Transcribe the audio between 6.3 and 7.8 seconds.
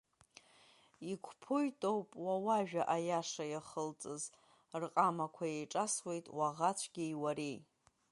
уаӷа цәгьеи уареи.